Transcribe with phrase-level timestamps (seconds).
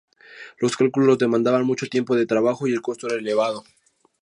[0.57, 3.63] Los cálculos demandaban mucho tiempo de trabajo y el costo era elevado.